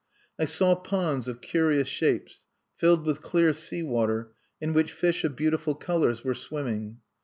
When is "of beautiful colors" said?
5.23-6.23